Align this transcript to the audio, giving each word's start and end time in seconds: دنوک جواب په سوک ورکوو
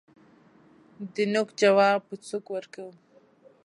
دنوک 1.13 1.49
جواب 1.61 1.99
په 2.07 2.15
سوک 2.27 2.45
ورکوو 2.51 2.93